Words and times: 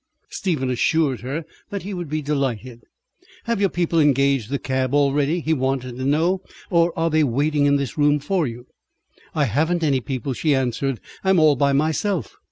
Stephen 0.29 0.71
assured 0.71 1.19
her 1.21 1.45
that 1.69 1.83
he 1.83 1.93
would 1.93 2.09
be 2.09 2.23
delighted. 2.23 2.85
"Have 3.43 3.61
your 3.61 3.69
people 3.69 3.99
engaged 3.99 4.49
the 4.49 4.57
cab 4.57 4.95
already," 4.95 5.41
he 5.41 5.53
wanted 5.53 5.95
to 5.97 6.03
know, 6.05 6.41
"or 6.71 6.91
are 6.97 7.11
they 7.11 7.23
waiting 7.23 7.67
in 7.67 7.75
this 7.75 7.99
room 7.99 8.17
for 8.17 8.47
you?" 8.47 8.65
"I 9.35 9.45
haven't 9.45 9.83
any 9.83 9.99
people," 9.99 10.33
she 10.33 10.55
answered. 10.55 10.99
"I'm 11.23 11.37
all 11.37 11.55
by 11.55 11.71
myself." 11.73 12.35